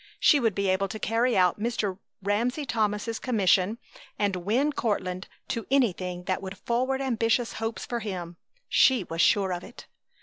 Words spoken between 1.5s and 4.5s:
Mr. Ramsey Thomas's commission and